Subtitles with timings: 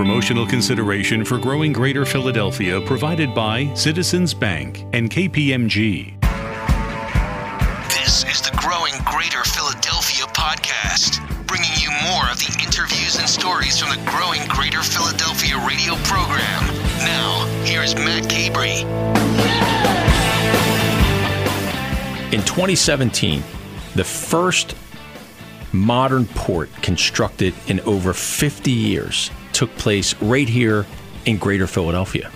[0.00, 6.18] Promotional consideration for growing Greater Philadelphia provided by Citizens Bank and KPMG.
[7.90, 13.78] This is the Growing Greater Philadelphia podcast, bringing you more of the interviews and stories
[13.78, 16.64] from the Growing Greater Philadelphia radio program.
[17.00, 18.84] Now, here's Matt Cabrey.
[22.32, 23.42] In 2017,
[23.96, 24.74] the first
[25.72, 30.86] modern port constructed in over 50 years took place right here
[31.26, 32.30] in Greater Philadelphia,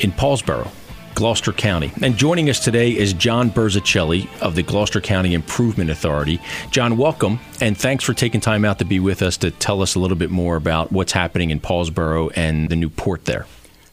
[0.00, 0.70] in Paulsboro,
[1.14, 1.92] Gloucester County.
[2.02, 6.40] And joining us today is John Burzichelli of the Gloucester County Improvement Authority.
[6.70, 9.94] John, welcome, and thanks for taking time out to be with us to tell us
[9.94, 13.46] a little bit more about what's happening in Paulsboro and the new port there.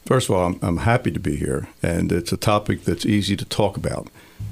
[0.06, 3.36] First of all, I'm, I'm happy to be here, and it's a topic that's easy
[3.36, 4.08] to talk about.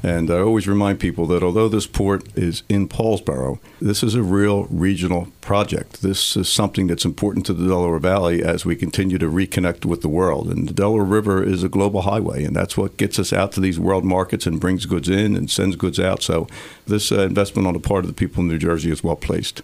[0.05, 4.21] And I always remind people that although this port is in Paulsboro, this is a
[4.21, 6.03] real regional project.
[6.03, 10.03] This is something that's important to the Delaware Valley as we continue to reconnect with
[10.03, 10.47] the world.
[10.47, 13.59] And the Delaware River is a global highway, and that's what gets us out to
[13.59, 16.21] these world markets and brings goods in and sends goods out.
[16.21, 16.47] So
[16.85, 19.63] this uh, investment on the part of the people in New Jersey is well placed.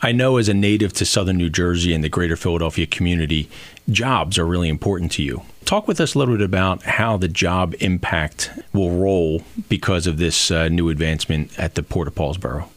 [0.00, 3.50] I know as a native to southern New Jersey and the greater Philadelphia community,
[3.90, 5.42] jobs are really important to you.
[5.64, 10.18] Talk with us a little bit about how the job impact will roll because of
[10.18, 12.68] this uh, new advancement at the Port of Paulsboro.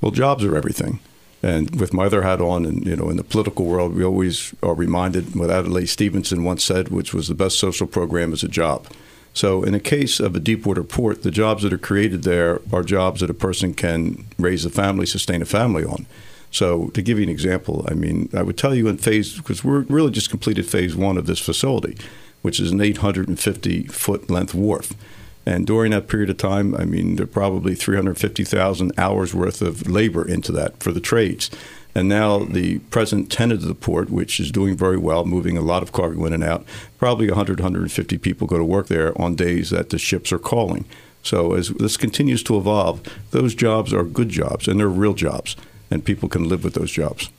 [0.00, 0.98] Well, jobs are everything.
[1.44, 4.54] And with my other hat on, and you know, in the political world, we always
[4.62, 8.48] are reminded what Adlai Stevenson once said, which was the best social program is a
[8.48, 8.86] job.
[9.32, 12.82] So, in the case of a deepwater port, the jobs that are created there are
[12.82, 16.06] jobs that a person can raise a family, sustain a family on.
[16.54, 19.64] So, to give you an example, I mean, I would tell you in phase, because
[19.64, 21.98] we're really just completed phase one of this facility,
[22.42, 24.92] which is an 850 foot length wharf.
[25.44, 29.90] And during that period of time, I mean, there are probably 350,000 hours worth of
[29.90, 31.50] labor into that for the trades.
[31.92, 35.60] And now the present tenant of the port, which is doing very well, moving a
[35.60, 36.64] lot of cargo in and out,
[36.98, 40.84] probably 100, 150 people go to work there on days that the ships are calling.
[41.24, 45.56] So as this continues to evolve, those jobs are good jobs and they're real jobs
[45.94, 47.30] and people can live with those jobs.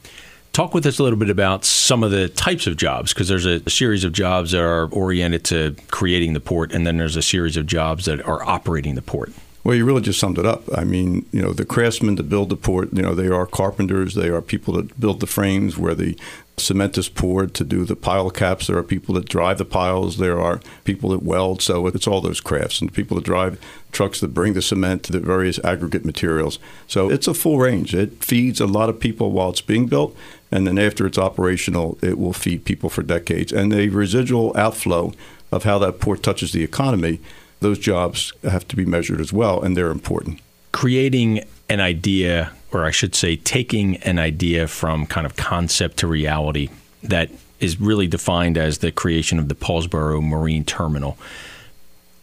[0.53, 3.45] Talk with us a little bit about some of the types of jobs, because there's
[3.45, 7.17] a, a, series of jobs that are oriented to creating the port, and then there's
[7.17, 9.33] a series of jobs that are operating the port.
[9.65, 10.63] Well, you really just summed it up.
[10.77, 14.13] I mean, you know, the craftsmen that build the port, you know, they are carpenters,
[14.13, 16.15] they are people that build the frames where the
[16.55, 18.67] cement is poured to do the pile caps.
[18.67, 20.17] There are people that drive the piles.
[20.17, 21.63] There are people that weld.
[21.63, 23.59] So it's all those crafts and people that drive
[23.91, 26.59] trucks that bring the cement to the various aggregate materials.
[26.85, 27.95] So it's a full range.
[27.95, 30.15] It feeds a lot of people while it's being built.
[30.51, 33.51] And then after it's operational, it will feed people for decades.
[33.51, 35.11] And the residual outflow
[35.51, 37.19] of how that port touches the economy,
[37.65, 40.39] those jobs have to be measured as well, and they're important.
[40.71, 46.07] Creating an idea or I should say, taking an idea from kind of concept to
[46.07, 46.69] reality
[47.03, 47.29] that
[47.61, 51.17] is really defined as the creation of the Paulsboro Marine Terminal.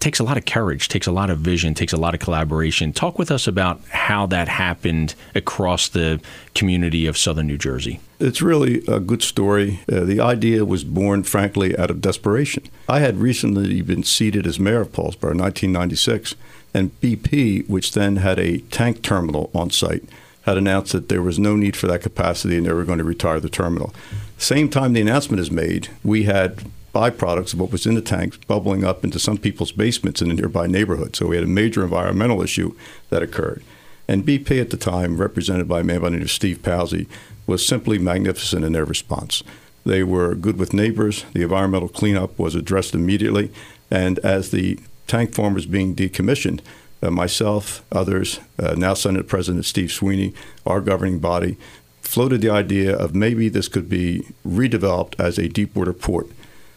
[0.02, 2.92] Takes a lot of courage, takes a lot of vision, takes a lot of collaboration.
[2.92, 6.20] Talk with us about how that happened across the
[6.56, 8.00] community of southern New Jersey.
[8.18, 9.78] It's really a good story.
[9.88, 12.64] Uh, the idea was born, frankly, out of desperation.
[12.88, 16.34] I had recently been seated as mayor of Paulsboro in 1996,
[16.74, 20.02] and BP, which then had a tank terminal on site,
[20.46, 23.04] had announced that there was no need for that capacity and they were going to
[23.04, 23.94] retire the terminal.
[24.36, 26.64] Same time the announcement is made, we had
[26.94, 30.34] byproducts of what was in the tanks bubbling up into some people's basements in a
[30.34, 31.16] nearby neighborhood.
[31.16, 32.76] So we had a major environmental issue
[33.10, 33.62] that occurred.
[34.08, 37.06] And BP at the time, represented by a man by the name of Steve Pawsey,
[37.46, 39.42] was simply magnificent in their response.
[39.84, 41.24] They were good with neighbors.
[41.32, 43.50] The environmental cleanup was addressed immediately.
[43.90, 46.60] And as the tank farm was being decommissioned,
[47.02, 51.56] uh, myself, others, uh, now Senate President Steve Sweeney, our governing body,
[52.00, 56.28] floated the idea of maybe this could be redeveloped as a deepwater port.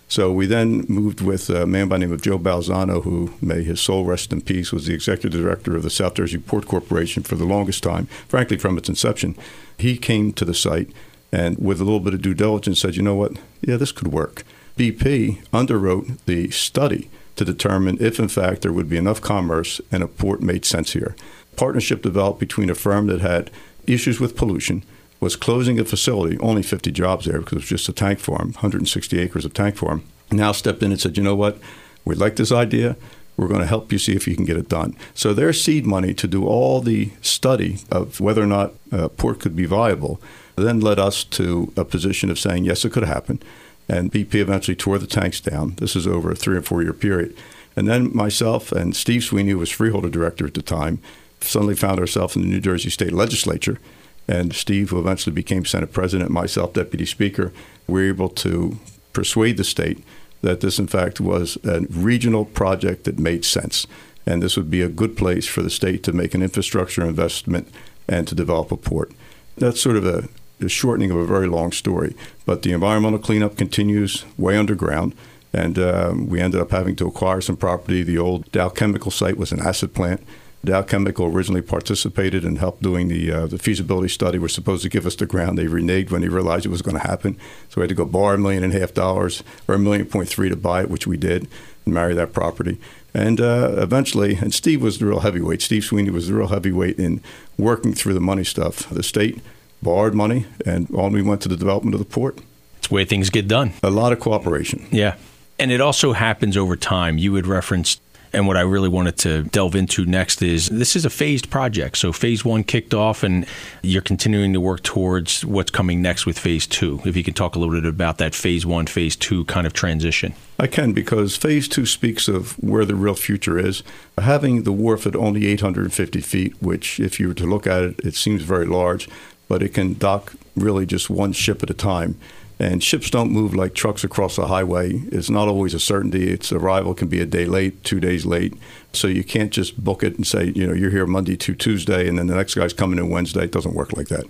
[0.07, 3.63] So we then moved with a man by the name of Joe Balzano, who, may
[3.63, 7.23] his soul rest in peace, was the executive director of the South Jersey Port Corporation
[7.23, 9.35] for the longest time, frankly, from its inception.
[9.77, 10.89] He came to the site
[11.31, 13.33] and, with a little bit of due diligence, said, you know what?
[13.61, 14.43] Yeah, this could work.
[14.77, 20.03] BP underwrote the study to determine if, in fact, there would be enough commerce and
[20.03, 21.15] a port made sense here.
[21.55, 23.49] Partnership developed between a firm that had
[23.87, 24.83] issues with pollution,
[25.25, 28.53] was closing a facility, only 50 jobs there because it was just a tank farm,
[28.53, 30.03] 160 acres of tank farm.
[30.31, 31.57] Now stepped in and said, you know what,
[32.05, 32.95] we like this idea.
[33.35, 34.95] We're going to help you see if you can get it done.
[35.13, 39.09] So their seed money to do all the study of whether or not uh, a
[39.09, 40.21] port could be viable
[40.55, 43.41] then led us to a position of saying, yes, it could happen.
[43.89, 45.75] And BP eventually tore the tanks down.
[45.75, 47.35] This is over a three or four year period.
[47.75, 50.99] And then myself and Steve Sweeney, who was freeholder director at the time,
[51.41, 53.79] suddenly found ourselves in the New Jersey State Legislature.
[54.27, 57.51] And Steve, who eventually became Senate President, myself, Deputy Speaker,
[57.87, 58.77] we were able to
[59.13, 60.03] persuade the state
[60.41, 63.87] that this, in fact, was a regional project that made sense.
[64.25, 67.67] And this would be a good place for the state to make an infrastructure investment
[68.07, 69.11] and to develop a port.
[69.57, 70.27] That's sort of a,
[70.59, 72.15] a shortening of a very long story.
[72.45, 75.15] But the environmental cleanup continues way underground.
[75.53, 78.03] And um, we ended up having to acquire some property.
[78.03, 80.21] The old Dow Chemical site was an acid plant.
[80.65, 84.37] Dow Chemical originally participated and helped doing the uh, the feasibility study.
[84.37, 85.57] Were supposed to give us the ground.
[85.57, 87.37] They reneged when they realized it was going to happen.
[87.69, 90.05] So we had to go borrow a million and a half dollars or a million
[90.05, 91.47] point three to buy it, which we did,
[91.85, 92.79] and marry that property.
[93.13, 95.61] And uh, eventually, and Steve was the real heavyweight.
[95.61, 97.21] Steve Sweeney was the real heavyweight in
[97.57, 98.89] working through the money stuff.
[98.89, 99.41] The state
[99.81, 102.39] borrowed money, and on we went to the development of the port.
[102.79, 103.71] It's the way things get done.
[103.83, 104.85] A lot of cooperation.
[104.91, 105.15] Yeah.
[105.57, 107.17] And it also happens over time.
[107.17, 108.01] You had referenced
[108.35, 111.97] and what I really wanted to delve into next is this is a phased project.
[111.97, 113.45] So phase one kicked off, and
[113.81, 116.99] you're continuing to work towards what's coming next with phase two.
[117.05, 119.71] If you can talk a little bit about that phase one, phase two kind of
[119.73, 120.33] transition.
[120.59, 123.83] I can because phase two speaks of where the real future is.
[124.17, 127.99] Having the wharf at only 850 feet, which, if you were to look at it,
[128.03, 129.07] it seems very large,
[129.47, 132.19] but it can dock really just one ship at a time.
[132.57, 135.01] And ships don't move like trucks across the highway.
[135.11, 136.31] It's not always a certainty.
[136.31, 138.53] Its arrival can be a day late, two days late.
[138.93, 142.07] So you can't just book it and say, you know, you're here Monday to Tuesday,
[142.07, 143.43] and then the next guy's coming in Wednesday.
[143.43, 144.25] It doesn't work like that.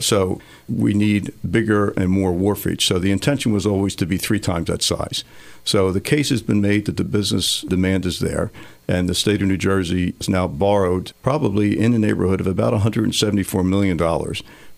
[0.00, 2.82] So we need bigger and more wharfage.
[2.82, 5.22] So the intention was always to be three times that size.
[5.64, 8.50] So the case has been made that the business demand is there,
[8.88, 12.74] and the state of New Jersey has now borrowed probably in the neighborhood of about
[12.74, 13.96] $174 million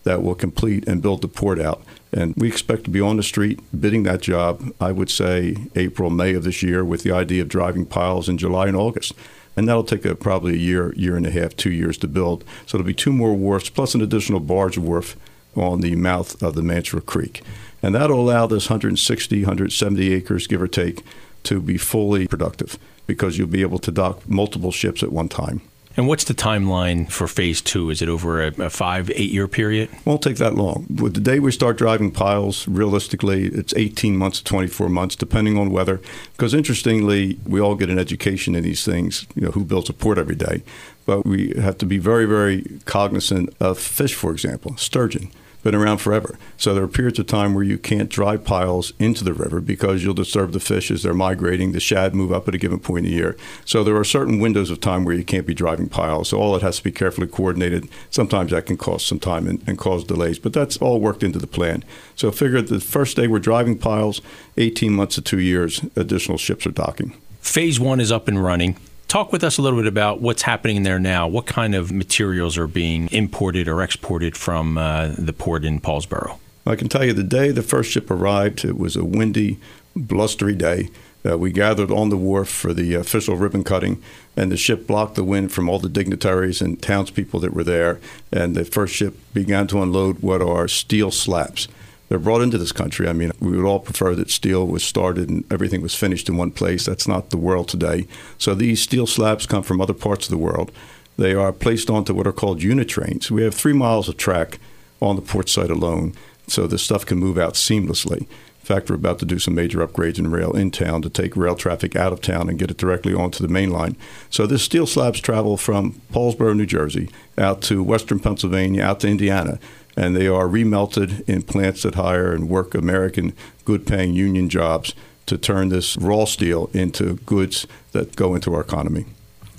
[0.02, 1.82] that will complete and build the port out.
[2.12, 6.10] And we expect to be on the street bidding that job, I would say April,
[6.10, 9.12] May of this year, with the idea of driving piles in July and August.
[9.56, 12.44] And that'll take a, probably a year, year and a half, two years to build.
[12.66, 15.16] So there'll be two more wharfs plus an additional barge wharf
[15.54, 17.42] on the mouth of the Mantua Creek.
[17.82, 21.02] And that'll allow this 160, 170 acres, give or take,
[21.44, 25.62] to be fully productive because you'll be able to dock multiple ships at one time.
[26.00, 27.90] And what's the timeline for phase two?
[27.90, 29.90] Is it over a, a five, eight year period?
[30.06, 30.86] Won't take that long.
[30.88, 35.58] With the day we start driving piles, realistically, it's 18 months to 24 months, depending
[35.58, 36.00] on weather.
[36.32, 39.26] Because interestingly, we all get an education in these things.
[39.34, 40.62] You know, who builds a port every day?
[41.04, 45.30] But we have to be very, very cognizant of fish, for example, sturgeon
[45.62, 46.38] been around forever.
[46.56, 50.02] So there are periods of time where you can't drive piles into the river because
[50.02, 51.72] you'll disturb the fish as they're migrating.
[51.72, 53.36] The shad move up at a given point in the year.
[53.64, 56.28] So there are certain windows of time where you can't be driving piles.
[56.28, 57.88] So all it has to be carefully coordinated.
[58.10, 61.38] Sometimes that can cost some time and, and cause delays, but that's all worked into
[61.38, 61.84] the plan.
[62.16, 64.20] So figure the first day we're driving piles,
[64.56, 67.16] 18 months to two years, additional ships are docking.
[67.40, 68.76] Phase one is up and running.
[69.10, 71.26] Talk with us a little bit about what's happening there now.
[71.26, 76.38] What kind of materials are being imported or exported from uh, the port in Paulsboro?
[76.64, 79.58] I can tell you the day the first ship arrived, it was a windy,
[79.96, 80.90] blustery day.
[81.28, 84.00] Uh, we gathered on the wharf for the official ribbon cutting,
[84.36, 87.98] and the ship blocked the wind from all the dignitaries and townspeople that were there.
[88.30, 91.66] And the first ship began to unload what are steel slabs
[92.10, 93.08] they're brought into this country.
[93.08, 96.36] I mean, we would all prefer that steel was started and everything was finished in
[96.36, 96.84] one place.
[96.84, 98.08] That's not the world today.
[98.36, 100.72] So these steel slabs come from other parts of the world.
[101.16, 103.30] They are placed onto what are called unit trains.
[103.30, 104.58] We have three miles of track
[105.00, 106.14] on the port site alone,
[106.48, 108.22] so the stuff can move out seamlessly.
[108.22, 111.36] In fact, we're about to do some major upgrades in rail in town to take
[111.36, 113.96] rail traffic out of town and get it directly onto the main line.
[114.30, 119.08] So this steel slabs travel from Paulsboro, New Jersey, out to western Pennsylvania, out to
[119.08, 119.60] Indiana
[119.96, 124.94] and they are remelted in plants that hire and work American good paying union jobs
[125.26, 129.06] to turn this raw steel into goods that go into our economy.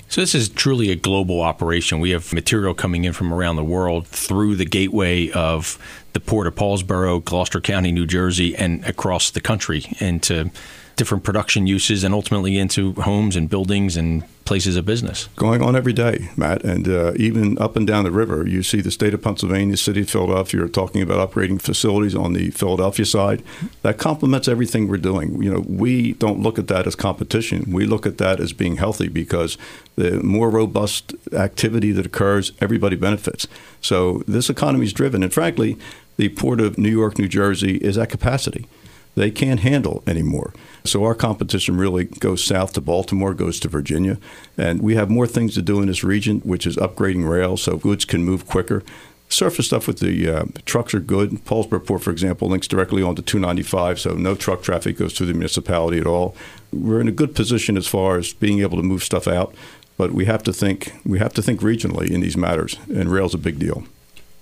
[0.10, 2.02] So this is truly a global operation.
[2.02, 5.78] We have material coming in from around the world through the gateway of
[6.12, 10.52] the port of Paulsboro, Gloucester County, New Jersey, and across the country into
[10.96, 15.30] different production uses and ultimately into homes and buildings and places of business.
[15.36, 18.82] Going on every day, Matt, and uh, even up and down the river, you see
[18.82, 23.06] the state of Pennsylvania, city of Philadelphia, are talking about upgrading facilities on the Philadelphia
[23.06, 23.44] side.
[23.84, 25.42] That complements everything we're doing.
[25.42, 27.72] You know, we don't look at that as competition.
[27.72, 29.58] We look at that as being healthy because
[29.96, 33.48] the more robust activity that occurs, everybody benefits.
[33.80, 35.78] So this economy is driven, and frankly,
[36.18, 38.68] the port of New York, New Jersey is at capacity.
[39.16, 40.54] They can't handle anymore.
[40.84, 44.18] So our competition really goes south to Baltimore, goes to Virginia,
[44.58, 47.78] and we have more things to do in this region, which is upgrading rail so
[47.78, 48.84] goods can move quicker.
[49.30, 51.32] Surface stuff with the uh, trucks are good.
[51.46, 55.34] Paulsboro Port, for example, links directly onto 295, so no truck traffic goes through the
[55.34, 56.36] municipality at all.
[56.74, 59.56] We're in a good position as far as being able to move stuff out,
[59.98, 63.34] but we have to think we have to think regionally in these matters, and rail's
[63.34, 63.86] a big deal.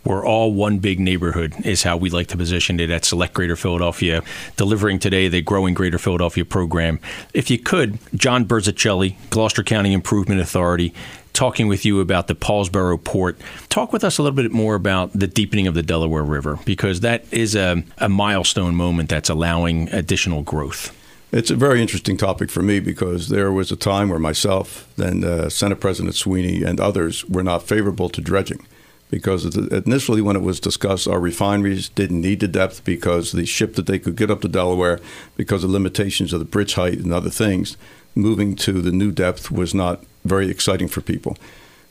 [0.10, 3.56] We're all one big neighborhood, is how we like to position it at Select Greater
[3.56, 4.24] Philadelphia,
[4.58, 7.00] delivering today the growing Greater Philadelphia program.
[7.32, 10.96] If you could, John Burzichelli, Gloucester County Improvement Authority,
[11.34, 13.40] talking with you about the Paulsboro Port.
[13.70, 17.02] Talk with us a little bit more about the deepening of the Delaware River, because
[17.02, 20.92] that is a, a milestone moment that's allowing additional growth.
[21.32, 25.24] It's a very interesting topic for me because there was a time where myself, then
[25.24, 28.66] uh, Senate President Sweeney, and others were not favorable to dredging.
[29.10, 33.74] Because initially, when it was discussed, our refineries didn't need the depth because the ship
[33.74, 35.00] that they could get up to Delaware,
[35.36, 37.76] because of limitations of the bridge height and other things,
[38.14, 41.38] moving to the new depth was not very exciting for people.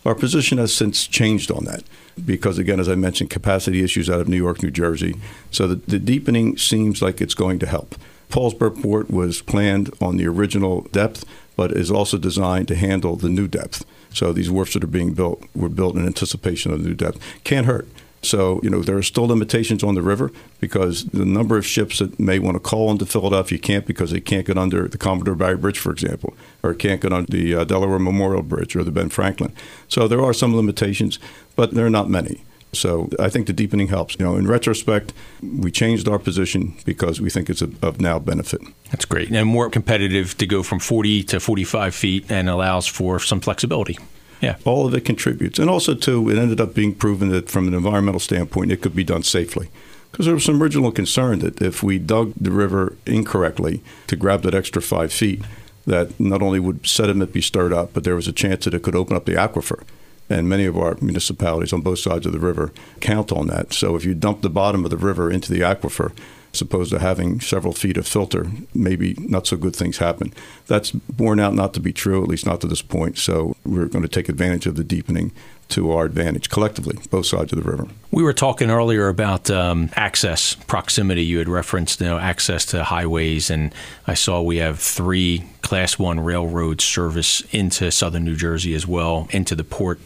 [0.07, 1.83] Our position has since changed on that
[2.25, 5.17] because, again, as I mentioned, capacity issues out of New York, New Jersey.
[5.51, 7.97] So the, the deepening seems like it's going to help.
[8.31, 11.25] Paulsboro Port was planned on the original depth,
[11.57, 13.85] but is also designed to handle the new depth.
[14.19, 17.21] So these wharfs that are being built were built in anticipation of the new depth.
[17.45, 17.87] Can't hurt.
[18.21, 22.01] So, you know, there are still limitations on the river because the number of ships
[22.01, 25.37] that may want to call into Philadelphia can't because they can't get under the Commodore
[25.37, 26.35] Barry Bridge, for example,
[26.65, 29.53] or can't get under the uh, Delaware Memorial Bridge or the Ben Franklin.
[29.87, 31.21] So there are some limitations,
[31.55, 32.43] but there are not many.
[32.73, 34.17] So I think the deepening helps.
[34.19, 38.61] You know, in retrospect, we changed our position because we think it's of now benefit.
[38.91, 39.31] That's great.
[39.31, 43.99] And more competitive to go from 40 to 45 feet and allows for some flexibility.
[44.41, 44.57] Yeah.
[44.65, 45.59] All of it contributes.
[45.59, 48.95] And also, too, it ended up being proven that from an environmental standpoint, it could
[48.95, 49.69] be done safely.
[50.11, 54.43] Because there was some original concern that if we dug the river incorrectly to grab
[54.43, 55.43] that extra five feet,
[55.87, 58.83] that not only would sediment be stirred up, but there was a chance that it
[58.83, 59.83] could open up the aquifer
[60.31, 63.73] and many of our municipalities on both sides of the river count on that.
[63.73, 66.13] So if you dump the bottom of the river into the aquifer,
[66.53, 70.33] as opposed to having several feet of filter, maybe not so good things happen.
[70.67, 73.19] That's borne out not to be true, at least not to this point.
[73.19, 75.33] So we're going to take advantage of the deepening
[75.69, 77.87] to our advantage collectively, both sides of the river.
[78.11, 81.25] We were talking earlier about um, access, proximity.
[81.25, 83.75] You had referenced you know, access to highways, and
[84.07, 89.29] I saw we have three Class One railroad service into southern New Jersey as well,
[89.31, 90.01] into the port.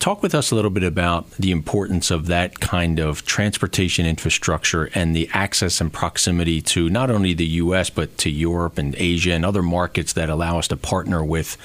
[0.00, 4.90] Talk with us a little bit about the importance of that kind of transportation infrastructure
[4.94, 9.32] and the access and proximity to not only the U.S., but to Europe and Asia
[9.32, 11.56] and other markets that allow us to partner with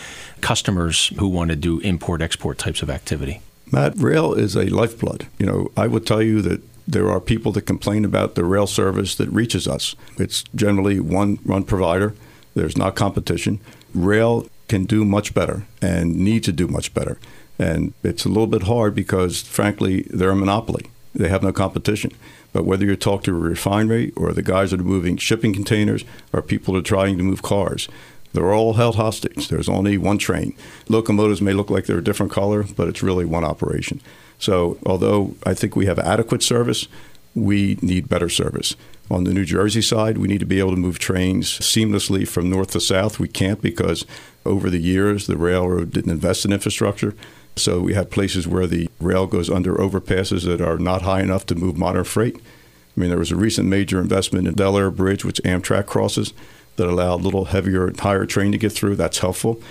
[0.42, 3.42] customers who want to do import export types of activity.
[3.72, 5.28] Matt, rail is a lifeblood.
[5.38, 8.66] You know, I would tell you that there are people that complain about the rail
[8.66, 9.96] service that reaches us.
[10.18, 12.16] It's generally one run provider.
[12.56, 13.60] There's not competition.
[13.94, 17.20] Rail can do much better and need to do much better.
[17.60, 20.90] And it's a little bit hard because, frankly, they're a monopoly.
[21.14, 22.12] They have no competition.
[22.54, 26.04] But whether you talk to a refinery or the guys that are moving shipping containers
[26.34, 27.88] or people that are trying to move cars,
[28.34, 29.48] they're all held hostage.
[29.48, 30.56] There's only one train.
[30.88, 34.02] Locomotives may look like they're a different color, but it's really one operation.
[34.38, 36.88] So, although I think we have adequate service,
[37.36, 38.76] we need better service.
[39.12, 42.50] On the New Jersey side, we need to be able to move trains seamlessly from
[42.50, 43.20] north to south.
[43.20, 44.06] We can't because
[44.46, 47.16] over the years, the railroad didn't invest in infrastructure.
[47.56, 51.46] So we have places where the rail goes under overpasses that are not high enough
[51.48, 52.38] to move modern freight.
[52.38, 56.34] I mean, there was a recent major investment in Delaware Bridge, which Amtrak crosses,
[56.80, 58.96] that allowed a little heavier, higher train to get through.
[58.96, 59.62] That's helpful.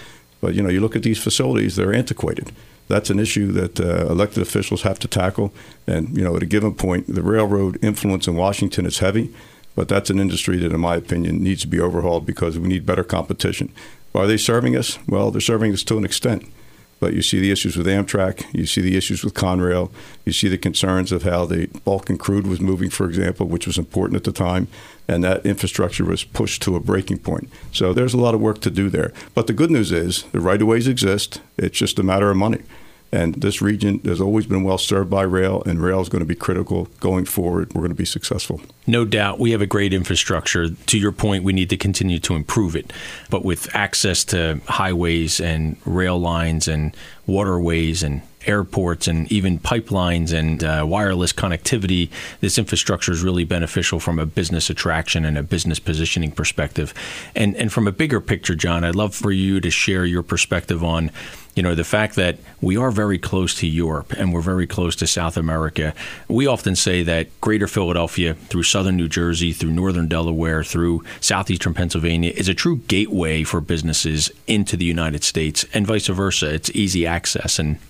[0.41, 2.53] But, you know, you look at these facilities, they're antiquated.
[2.87, 5.53] That's an issue that uh, elected officials have to tackle.
[5.87, 9.35] And, you know, at a given point, the railroad influence in Washington is heavy,
[9.75, 12.87] but that's an industry that, in my opinion, needs to be overhauled because we need
[12.87, 13.73] better competition.
[14.15, 14.99] Are they serving us?
[15.07, 16.45] Well, they're serving us to an extent.
[17.01, 19.91] But you see the issues with Amtrak, you see the issues with Conrail,
[20.25, 23.79] you see the concerns of how the Bakken crude was moving, for example, which was
[23.79, 24.67] important at the time,
[25.07, 27.49] and that infrastructure was pushed to a breaking point.
[27.73, 29.13] So there's a lot of work to do there.
[29.35, 32.37] But the good news is the right of ways exist, it's just a matter of
[32.37, 32.63] money.
[33.11, 36.27] And this region has always been well served by rail, and rail is going to
[36.27, 37.73] be critical going forward.
[37.73, 38.61] We're going to be successful.
[38.87, 39.39] No doubt.
[39.39, 40.69] We have a great infrastructure.
[40.69, 42.93] To your point, we need to continue to improve it.
[43.31, 46.95] But with access to highways and rail lines and
[47.27, 52.11] waterways and airports and even pipelines and uh, wireless connectivity,
[52.41, 56.95] this infrastructure is really beneficial from a business attraction and a business positioning perspective.
[57.35, 60.83] And and from a bigger picture, John, I'd love for you to share your perspective
[60.85, 61.11] on
[61.59, 64.95] you know, the fact that we are very close to Europe and we're very close
[64.95, 65.93] to South America.
[66.29, 71.75] We often say that greater Philadelphia, through southern New Jersey, through northern Delaware, through southeastern
[71.75, 76.55] Pennsylvania, is a true gateway for businesses into the United States and vice versa.
[76.55, 77.59] It's easy access.
[77.59, 77.81] And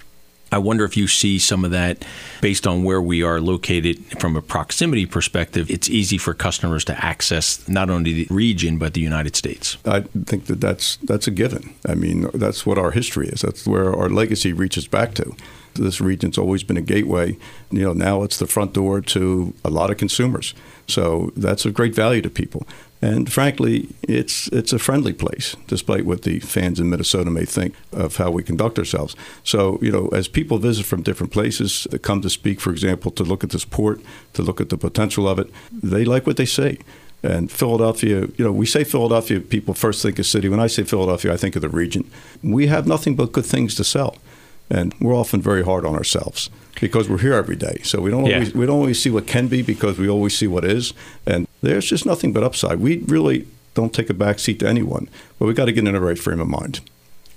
[0.50, 2.05] I wonder if you see some of that
[2.40, 5.71] based on where we are located from a proximity perspective.
[5.71, 9.76] It's easy for customers to access not only the region but the United States.
[9.85, 11.75] I think that that's that's a given.
[11.87, 13.43] I mean, that's what our history is.
[13.43, 15.37] That's where our legacy reaches back to.
[15.75, 17.37] this region's always been a gateway.
[17.71, 20.55] You know, now it's the front door to a lot of consumers.
[20.87, 22.67] So that's a great value to people.
[23.00, 27.75] And frankly, it's it's a friendly place, despite what the fans in Minnesota may think
[27.93, 29.14] of how we conduct ourselves.
[29.45, 33.12] So, you know, as people visit from different places that come to speak, for example,
[33.12, 34.00] to look at this port,
[34.33, 36.78] to look at the potential of it, they like what they say.
[37.23, 40.49] And Philadelphia, you know, we say Philadelphia, people first think of city.
[40.49, 42.09] When I say Philadelphia, I think of the region.
[42.43, 44.17] We have nothing but good things to sell.
[44.71, 47.80] And we're often very hard on ourselves because we're here every day.
[47.85, 48.35] So we don't Yeah.
[48.35, 50.92] always we don't always see what can be because we always see what is.
[51.26, 52.80] And there's just nothing but upside.
[52.80, 55.08] We really don't take a back seat to anyone,
[55.38, 56.80] but we got to get in the right frame of mind.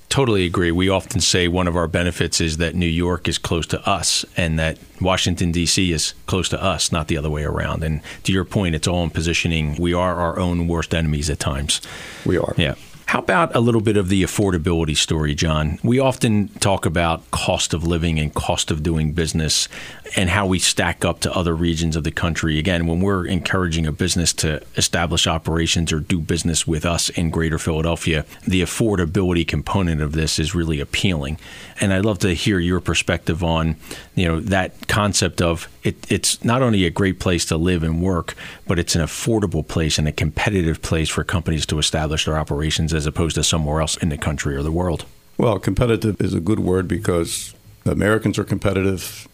[0.09, 0.71] Totally agree.
[0.71, 4.25] We often say one of our benefits is that New York is close to us
[4.35, 5.93] and that Washington, D.C.
[5.93, 7.81] is close to us, not the other way around.
[7.81, 9.77] And to your point, it's all in positioning.
[9.79, 11.79] We are our own worst enemies at times.
[12.25, 12.53] We are.
[12.57, 12.75] Yeah.
[13.05, 15.79] How about a little bit of the affordability story, John?
[15.83, 19.67] We often talk about cost of living and cost of doing business
[20.15, 22.57] and how we stack up to other regions of the country.
[22.57, 27.29] Again, when we're encouraging a business to establish operations or do business with us in
[27.29, 31.37] greater Philadelphia, the affordability component of this is really appealing.
[31.81, 33.75] And I'd love to hear your perspective on,
[34.15, 38.01] you know, that concept of it, it's not only a great place to live and
[38.01, 38.35] work,
[38.67, 42.93] but it's an affordable place and a competitive place for companies to establish their operations
[42.93, 45.05] as opposed to somewhere else in the country or the world.
[45.37, 49.27] Well, competitive is a good word because Americans are competitive.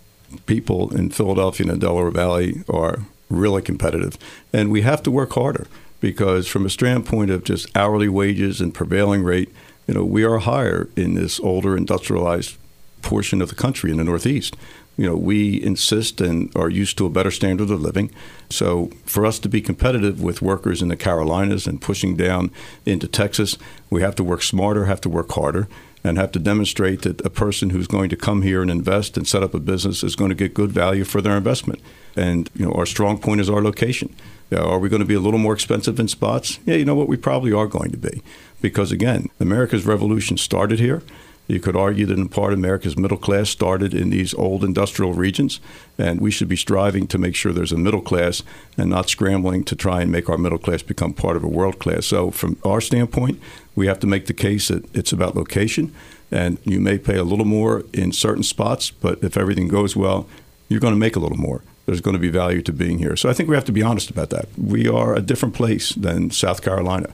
[0.45, 2.99] People in Philadelphia and the Delaware Valley are
[3.29, 4.17] really competitive.
[4.53, 5.67] And we have to work harder
[5.99, 9.53] because, from a standpoint of just hourly wages and prevailing rate,
[9.87, 12.57] you know, we are higher in this older industrialized
[13.01, 14.55] portion of the country in the Northeast.
[14.97, 18.11] You know, we insist and are used to a better standard of living.
[18.49, 22.51] So, for us to be competitive with workers in the Carolinas and pushing down
[22.85, 23.57] into Texas,
[23.89, 25.67] we have to work smarter, have to work harder,
[26.03, 29.27] and have to demonstrate that a person who's going to come here and invest and
[29.27, 31.79] set up a business is going to get good value for their investment.
[32.15, 34.15] And, you know, our strong point is our location.
[34.49, 36.59] Yeah, are we going to be a little more expensive in spots?
[36.65, 37.09] Yeah, you know what?
[37.09, 38.23] We probably are going to be.
[38.61, 41.03] Because, again, America's revolution started here.
[41.47, 45.61] You could argue that in part America's middle class started in these old industrial regions,
[45.97, 48.43] and we should be striving to make sure there's a middle class
[48.77, 51.79] and not scrambling to try and make our middle class become part of a world
[51.79, 52.05] class.
[52.05, 53.39] So, from our standpoint,
[53.75, 55.93] we have to make the case that it's about location,
[56.31, 60.27] and you may pay a little more in certain spots, but if everything goes well,
[60.67, 61.63] you're going to make a little more.
[61.85, 63.15] There's going to be value to being here.
[63.15, 64.49] So, I think we have to be honest about that.
[64.57, 67.13] We are a different place than South Carolina,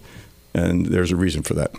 [0.55, 1.75] and there's a reason for that.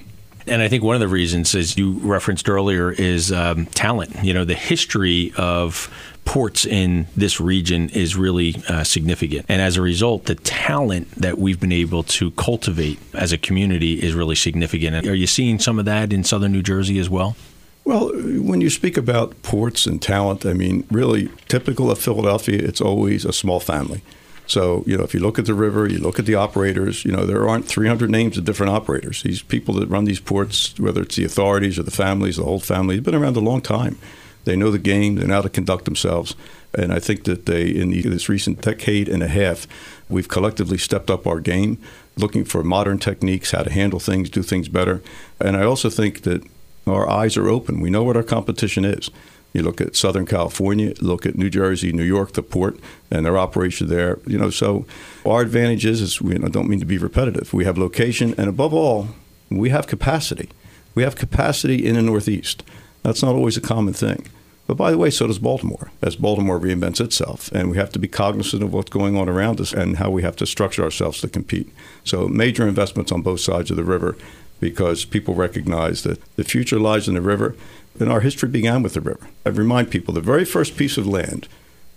[0.47, 4.23] And I think one of the reasons, as you referenced earlier, is um, talent.
[4.23, 5.91] You know, the history of
[6.25, 9.47] ports in this region is really uh, significant.
[9.49, 14.03] And as a result, the talent that we've been able to cultivate as a community
[14.03, 15.07] is really significant.
[15.07, 17.37] Are you seeing some of that in southern New Jersey as well?
[17.85, 22.81] Well, when you speak about ports and talent, I mean, really typical of Philadelphia, it's
[22.81, 24.03] always a small family.
[24.47, 27.13] So, you know, if you look at the river, you look at the operators, you
[27.13, 29.23] know, there aren't 300 names of different operators.
[29.23, 32.61] These people that run these ports, whether it's the authorities or the families, the whole
[32.61, 33.99] family, have been around a long time.
[34.45, 36.35] They know the game, they know how to conduct themselves.
[36.75, 39.67] And I think that they, in the, this recent decade and a half,
[40.09, 41.79] we've collectively stepped up our game,
[42.17, 45.03] looking for modern techniques, how to handle things, do things better.
[45.41, 46.43] And I also think that
[46.87, 47.81] our eyes are open.
[47.81, 49.11] We know what our competition is.
[49.55, 52.79] You look at Southern California, look at New Jersey, New York, the port,
[53.11, 54.19] and their operation there.
[54.27, 54.85] You know, so
[55.25, 57.55] our advantage is, is we I don't mean to be repetitive.
[57.55, 59.09] We have location, and above all,
[59.51, 60.51] we have capacity.
[60.97, 62.65] We have capacity in the Northeast.
[63.05, 64.27] That's not always a common thing.
[64.67, 67.53] But by the way, so does Baltimore, as Baltimore reinvents itself.
[67.53, 70.23] And we have to be cognizant of what's going on around us and how we
[70.23, 71.71] have to structure ourselves to compete.
[72.03, 74.17] So, major investments on both sides of the river
[74.65, 77.55] because people recognize that the future lies in the river,
[78.01, 79.29] and our history began with the river.
[79.45, 81.49] I remind people the very first piece of land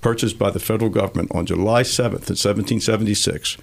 [0.02, 3.56] purchased by the federal government on July 7th, in 1776,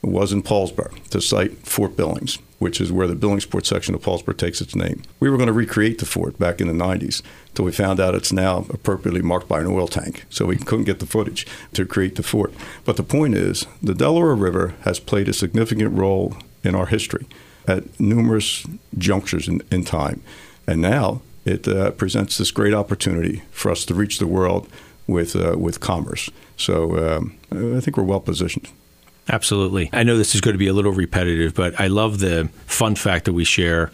[0.00, 4.36] was in Paulsboro to site Fort Billings, which is where the Billingsport section of Paulsboro
[4.36, 5.02] takes its name.
[5.18, 8.14] We were going to recreate the fort back in the 90s until we found out
[8.14, 11.84] it's now appropriately marked by an oil tank, so we couldn't get the footage to
[11.84, 12.54] create the fort.
[12.84, 17.26] But the point is, the Delaware River has played a significant role in our history
[17.66, 18.66] at numerous
[18.98, 20.22] junctures in, in time.
[20.66, 24.68] And now it uh, presents this great opportunity for us to reach the world
[25.06, 26.28] with, uh, with commerce.
[26.56, 28.68] So um, I think we're well positioned.
[29.28, 29.90] Absolutely.
[29.92, 32.94] I know this is going to be a little repetitive, but I love the fun
[32.94, 33.90] fact that we share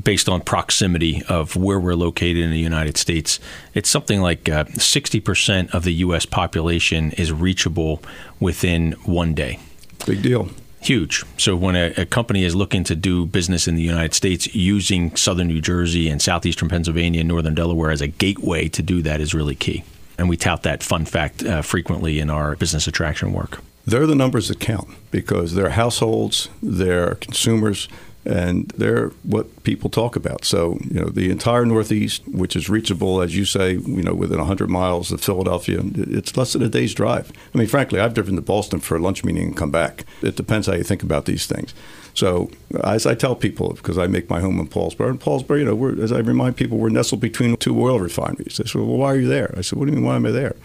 [0.00, 3.40] based on proximity of where we're located in the United States.
[3.74, 6.24] It's something like uh, 60% of the U.S.
[6.24, 8.02] population is reachable
[8.38, 9.58] within one day.
[10.06, 10.48] Big deal.
[10.80, 11.24] Huge.
[11.36, 15.14] So when a, a, company is looking to do business in the United States using
[15.14, 19.20] southern New Jersey and southeastern Pennsylvania and northern Delaware as a gateway to do that
[19.20, 19.84] is really key.
[20.16, 23.62] And we tout that fun fact uh, frequently in our business attraction work.
[23.86, 27.88] They're the numbers that count because they're households, they're consumers,
[28.24, 30.44] and they're what people talk about.
[30.44, 34.38] So, you know, the entire Northeast, which is reachable, as you say, you know, within
[34.38, 37.32] 100 miles of Philadelphia, it's less than a day's drive.
[37.54, 40.04] I mean, frankly, I've driven to Boston for a lunch meeting and come back.
[40.22, 41.74] It depends how you think about these things.
[42.12, 42.50] So,
[42.84, 46.02] as I tell people, because I make my home in Paulsboro, and Paulsboro, you know,
[46.02, 48.56] as I remind people, we're nestled between two oil refineries.
[48.58, 49.54] They said, well, why are you there?
[49.56, 50.56] I said, what do you mean, why am I there?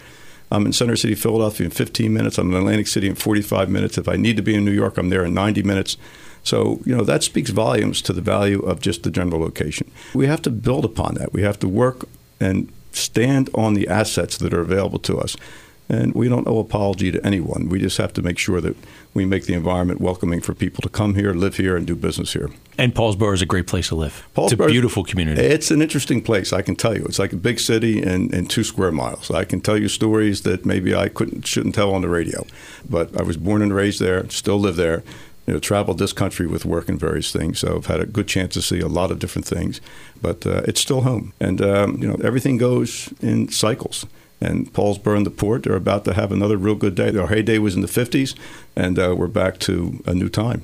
[0.51, 2.37] I'm in Center City, Philadelphia in 15 minutes.
[2.37, 3.97] I'm in Atlantic City in 45 minutes.
[3.97, 5.97] If I need to be in New York, I'm there in 90 minutes.
[6.45, 9.91] So, you know, that speaks volumes to the value of just the general location.
[10.13, 11.33] We have to build upon that.
[11.33, 12.07] We have to work
[12.39, 15.35] and stand on the assets that are available to us.
[15.89, 17.69] And we don't owe apology to anyone.
[17.69, 18.75] We just have to make sure that
[19.13, 22.33] we make the environment welcoming for people to come here, live here, and do business
[22.33, 22.49] here.
[22.77, 24.27] And Paulsboro is a great place to live.
[24.35, 25.41] Paulsboro, it's a beautiful community.
[25.41, 27.05] It's an interesting place, I can tell you.
[27.05, 29.29] It's like a big city in, in two square miles.
[29.29, 32.45] I can tell you stories that maybe I couldn't shouldn't tell on the radio.
[32.89, 35.03] But I was born and raised there, still live there
[35.45, 37.59] you know, traveled this country with work and various things.
[37.59, 39.79] So I've had a good chance to see a lot of different things,
[40.21, 41.33] but uh, it's still home.
[41.39, 44.05] And, um, you know, everything goes in cycles.
[44.41, 47.09] And Paul's burned the port, they're about to have another real good day.
[47.09, 48.35] Their heyday was in the 50s,
[48.75, 50.63] and uh, we're back to a new time,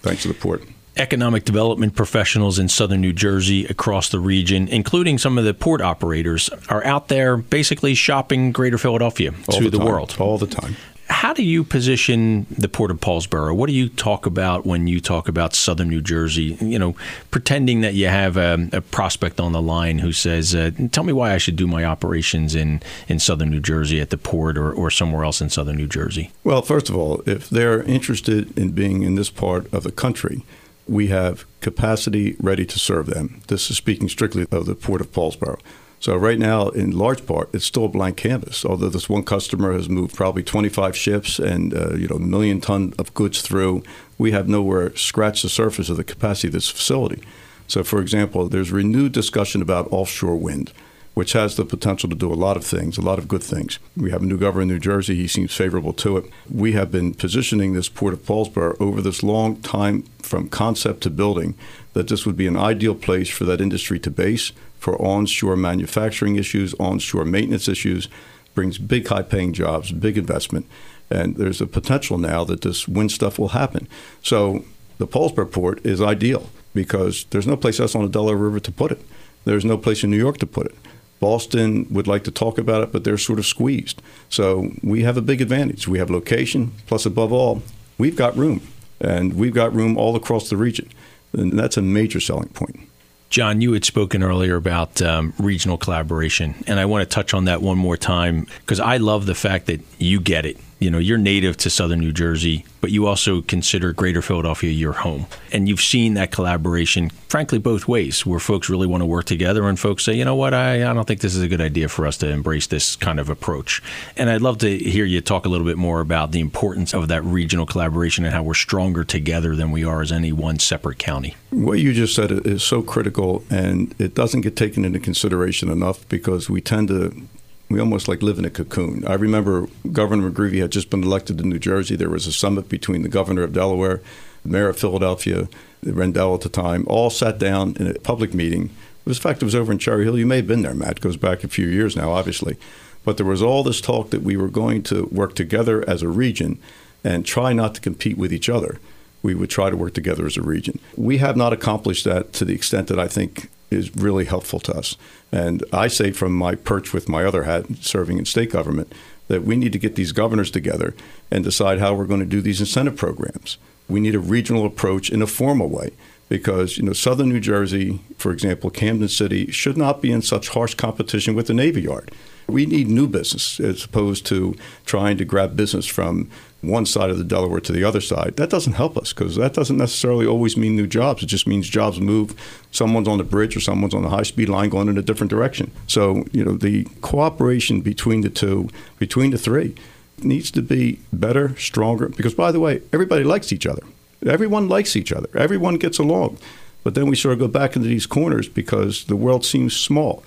[0.00, 0.62] thanks to the port
[0.96, 5.80] economic development professionals in southern New Jersey, across the region, including some of the port
[5.80, 10.16] operators, are out there basically shopping Greater Philadelphia All to the, the world.
[10.18, 10.76] All the time.
[11.10, 13.54] How do you position the Port of Paulsboro?
[13.54, 16.56] What do you talk about when you talk about Southern New Jersey?
[16.60, 16.94] You know,
[17.32, 21.12] pretending that you have a, a prospect on the line who says, uh, "Tell me
[21.12, 24.72] why I should do my operations in, in Southern New Jersey at the port or,
[24.72, 28.70] or somewhere else in Southern New Jersey." Well, first of all, if they're interested in
[28.70, 30.44] being in this part of the country,
[30.86, 33.42] we have capacity ready to serve them.
[33.48, 35.58] This is speaking strictly of the Port of Paulsboro.
[36.00, 38.64] So right now, in large part, it's still a blank canvas.
[38.64, 42.60] Although this one customer has moved probably 25 ships and uh, you know a million
[42.60, 43.82] ton of goods through,
[44.16, 47.22] we have nowhere scratched the surface of the capacity of this facility.
[47.68, 50.72] So, for example, there's renewed discussion about offshore wind,
[51.20, 53.78] which has the potential to do a lot of things, a lot of good things.
[53.94, 56.24] We have a new governor in New Jersey; he seems favorable to it.
[56.50, 61.10] We have been positioning this port of Paulsboro over this long time, from concept to
[61.10, 61.56] building,
[61.92, 66.36] that this would be an ideal place for that industry to base for onshore manufacturing
[66.36, 68.08] issues, onshore maintenance issues,
[68.54, 70.64] brings big high paying jobs, big investment.
[71.10, 73.88] And there's a potential now that this wind stuff will happen.
[74.22, 74.64] So
[74.96, 78.72] the Paulsboro port is ideal because there's no place else on the Delaware River to
[78.72, 79.02] put it.
[79.44, 80.74] There's no place in New York to put it.
[81.20, 84.02] Boston would like to talk about it, but they're sort of squeezed.
[84.28, 85.86] So we have a big advantage.
[85.86, 87.62] We have location, plus, above all,
[87.98, 88.62] we've got room.
[89.00, 90.88] And we've got room all across the region.
[91.32, 92.80] And that's a major selling point.
[93.28, 97.44] John, you had spoken earlier about um, regional collaboration, and I want to touch on
[97.44, 100.98] that one more time because I love the fact that you get it you know
[100.98, 105.68] you're native to southern New Jersey, but you also consider Greater Philadelphia your home, and
[105.68, 109.78] you've seen that collaboration, frankly, both ways, where folks really want to work together, and
[109.78, 112.06] folks say, you know what, I, I don't think this is a good idea for
[112.06, 113.82] us to embrace this kind of approach.
[114.16, 117.08] And I'd love to hear you talk a little bit more about the importance of
[117.08, 120.98] that regional collaboration and how we're stronger together than we are as any one separate
[120.98, 121.36] county.
[121.50, 126.08] What you just said is so critical, and it doesn't get taken into consideration enough
[126.08, 127.28] because we tend to
[127.70, 129.06] we almost like live in a cocoon.
[129.06, 131.94] I remember Governor McGreevey had just been elected in New Jersey.
[131.94, 134.02] There was a summit between the governor of Delaware,
[134.42, 135.48] the mayor of Philadelphia,
[135.82, 138.64] Rendell at the time, all sat down in a public meeting.
[138.64, 140.18] It was, in fact, it was over in Cherry Hill.
[140.18, 140.98] You may have been there, Matt.
[140.98, 142.58] It goes back a few years now, obviously.
[143.04, 146.08] But there was all this talk that we were going to work together as a
[146.08, 146.58] region
[147.02, 148.78] and try not to compete with each other.
[149.22, 150.80] We would try to work together as a region.
[150.96, 154.74] We have not accomplished that to the extent that I think is really helpful to
[154.76, 154.96] us.
[155.32, 158.92] And I say from my perch with my other hat, serving in state government,
[159.28, 160.94] that we need to get these governors together
[161.30, 163.58] and decide how we're going to do these incentive programs.
[163.88, 165.92] We need a regional approach in a formal way
[166.28, 170.48] because you know southern New Jersey, for example, Camden City should not be in such
[170.48, 172.10] harsh competition with the Navy Yard.
[172.48, 174.56] We need new business as opposed to
[174.86, 176.30] trying to grab business from
[176.62, 178.36] one side of the Delaware to the other side.
[178.36, 181.22] That doesn't help us because that doesn't necessarily always mean new jobs.
[181.22, 182.34] It just means jobs move.
[182.70, 185.30] Someone's on the bridge or someone's on the high speed line going in a different
[185.30, 185.70] direction.
[185.86, 188.68] So, you know, the cooperation between the two,
[188.98, 189.74] between the three,
[190.18, 192.08] needs to be better, stronger.
[192.08, 193.82] Because, by the way, everybody likes each other.
[194.26, 195.30] Everyone likes each other.
[195.34, 196.36] Everyone gets along.
[196.84, 200.22] But then we sort of go back into these corners because the world seems small.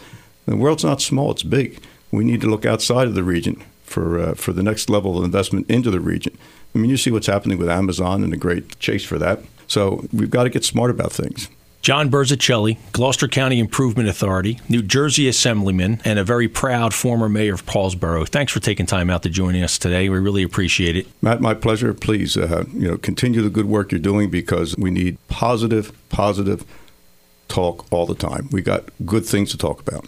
[0.48, 1.80] The world's not small, it's big.
[2.12, 3.64] We need to look outside of the region
[3.94, 6.36] for uh, for the next level of investment into the region
[6.76, 9.40] I mean, you see what's happening with Amazon and the great chase for that.
[9.68, 11.50] So we've got to get smart about things.
[11.82, 17.56] John Burzichelli, Gloucester County Improvement Authority, New Jersey Assemblyman, and a very proud former mayor
[17.56, 18.26] of Paulsboro.
[18.28, 20.08] Thanks for taking time out to joining us today.
[20.08, 21.08] We really appreciate it.
[21.22, 21.94] Matt, my pleasure.
[21.94, 26.66] Please, uh, you know, continue the good work you're doing because we need positive, positive
[27.50, 28.48] talk all the time.
[28.52, 30.06] We got good things to talk about.